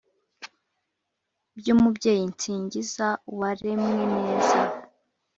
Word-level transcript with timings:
By'Umubyeyi 1.57 2.23
nsingiza 2.33 3.07
uwaremwe 3.31 3.91
neza. 4.13 4.57